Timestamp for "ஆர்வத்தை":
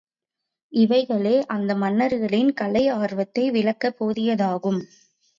2.93-3.51